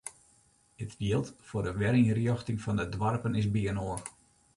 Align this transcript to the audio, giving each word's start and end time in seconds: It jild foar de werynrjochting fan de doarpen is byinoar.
It 0.85 0.91
jild 1.03 1.27
foar 1.47 1.65
de 1.67 1.73
werynrjochting 1.79 2.59
fan 2.63 2.77
de 2.79 2.85
doarpen 2.95 3.37
is 3.41 3.51
byinoar. 3.53 4.01